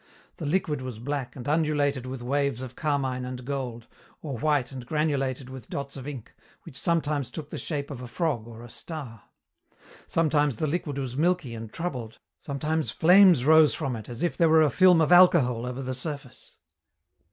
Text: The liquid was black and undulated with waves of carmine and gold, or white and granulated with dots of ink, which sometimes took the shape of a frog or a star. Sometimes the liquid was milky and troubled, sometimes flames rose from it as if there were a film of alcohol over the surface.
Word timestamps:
The 0.37 0.47
liquid 0.47 0.81
was 0.81 0.97
black 0.97 1.35
and 1.35 1.47
undulated 1.47 2.07
with 2.07 2.23
waves 2.23 2.63
of 2.63 2.75
carmine 2.75 3.23
and 3.23 3.45
gold, 3.45 3.85
or 4.23 4.35
white 4.35 4.71
and 4.71 4.83
granulated 4.83 5.47
with 5.47 5.69
dots 5.69 5.95
of 5.95 6.07
ink, 6.07 6.33
which 6.63 6.75
sometimes 6.75 7.29
took 7.29 7.51
the 7.51 7.59
shape 7.59 7.91
of 7.91 8.01
a 8.01 8.07
frog 8.07 8.47
or 8.47 8.63
a 8.63 8.67
star. 8.71 9.21
Sometimes 10.07 10.55
the 10.55 10.65
liquid 10.65 10.97
was 10.97 11.15
milky 11.15 11.53
and 11.53 11.71
troubled, 11.71 12.17
sometimes 12.39 12.89
flames 12.89 13.45
rose 13.45 13.75
from 13.75 13.95
it 13.95 14.09
as 14.09 14.23
if 14.23 14.35
there 14.35 14.49
were 14.49 14.63
a 14.63 14.71
film 14.71 15.01
of 15.01 15.11
alcohol 15.11 15.67
over 15.67 15.83
the 15.83 15.93
surface. 15.93 16.57